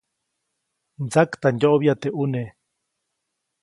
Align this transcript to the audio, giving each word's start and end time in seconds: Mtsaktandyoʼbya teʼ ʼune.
Mtsaktandyoʼbya 1.03 1.93
teʼ 2.01 2.13
ʼune. 2.17 2.43